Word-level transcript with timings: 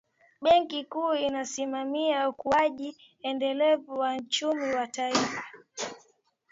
benki 0.41 0.83
kuu 0.83 1.13
inasimamia 1.15 2.29
ukuaji 2.29 2.97
endelevu 3.21 3.99
wa 3.99 4.15
uchumi 4.15 4.73
wa 4.75 4.87
taifa 4.87 5.43